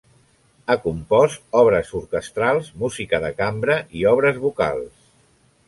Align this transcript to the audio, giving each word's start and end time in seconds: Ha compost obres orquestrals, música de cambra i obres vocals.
Ha 0.69 0.77
compost 0.85 1.59
obres 1.59 1.91
orquestrals, 1.99 2.71
música 2.85 3.21
de 3.27 3.31
cambra 3.43 3.79
i 4.01 4.05
obres 4.17 4.41
vocals. 4.47 5.09